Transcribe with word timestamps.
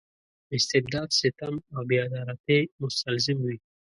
استبداد 0.55 1.09
ستم 1.19 1.55
او 1.73 1.81
بې 1.89 1.97
عدالتۍ 2.05 2.61
مستلزم 2.81 3.37
وي. 3.45 3.57